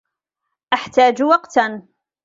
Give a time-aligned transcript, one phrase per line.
[0.73, 1.87] أحتاج وقتا.